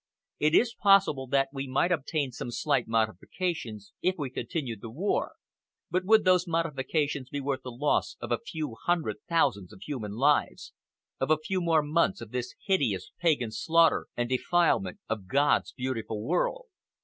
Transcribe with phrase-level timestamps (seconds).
[0.39, 5.33] It is possible that we might obtain some slight modifications, if we continued the war,
[5.91, 9.83] but would those modifications be worth the loss of a few more hundred thousands of
[9.83, 10.73] human lives,
[11.19, 16.23] of a few more months of this hideous, pagan slaughter and defilement of God's beautiful
[16.25, 16.65] world?"